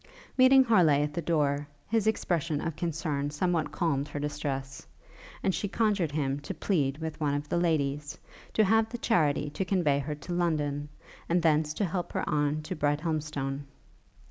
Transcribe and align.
Meeting 0.35 0.63
Harleigh 0.63 1.03
at 1.03 1.13
the 1.13 1.21
door, 1.21 1.67
his 1.87 2.07
expression 2.07 2.59
of 2.59 2.75
concern 2.75 3.29
somewhat 3.29 3.71
calmed 3.71 4.07
her 4.07 4.19
distress, 4.19 4.87
and 5.43 5.53
she 5.53 5.67
conjured 5.67 6.11
him 6.11 6.39
to 6.39 6.55
plead 6.55 6.97
with 6.97 7.19
one 7.21 7.35
of 7.35 7.47
the 7.49 7.57
ladies, 7.59 8.17
to 8.53 8.63
have 8.65 8.89
the 8.89 8.97
charity 8.97 9.47
to 9.51 9.63
convey 9.63 9.99
her 9.99 10.15
to 10.15 10.33
London, 10.33 10.89
and 11.29 11.43
thence 11.43 11.71
to 11.75 11.85
help 11.85 12.13
her 12.13 12.27
on 12.27 12.63
to 12.63 12.75
Brighthelmstone. 12.75 13.67